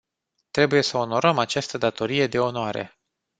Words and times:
Trebuie 0.51 0.81
să 0.81 0.97
onorăm 0.97 1.37
această 1.37 1.77
datorie 1.77 2.27
de 2.27 2.39
onoare. 2.39 2.99